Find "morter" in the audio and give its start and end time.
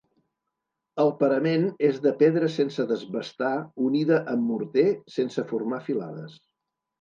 4.53-4.87